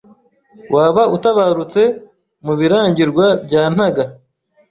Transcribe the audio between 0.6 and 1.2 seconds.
Waba